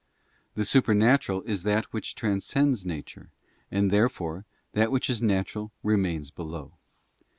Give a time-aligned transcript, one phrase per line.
[0.55, 3.29] The supernatural is that which transcends nature,
[3.69, 6.73] and, therefore, that which is natural re mains below.